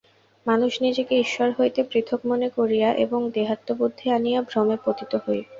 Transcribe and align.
মানুষ 0.45 0.71
নিজেকে 0.81 1.13
ঈশ্বর 1.19 1.49
হইতে 1.57 1.81
পৃথক 1.91 2.19
মনে 2.25 2.47
করিয়া 2.57 2.89
এবং 3.05 3.19
দেহাত্মবুদ্ধি 3.35 4.05
আনিয়া 4.13 4.39
ভ্রমে 4.49 4.77
পতিত 4.85 5.11
হয়। 5.23 5.41